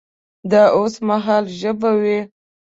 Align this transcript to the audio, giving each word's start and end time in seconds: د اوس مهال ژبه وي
د 0.51 0.53
اوس 0.77 0.93
مهال 1.07 1.45
ژبه 1.59 1.91
وي 2.01 2.19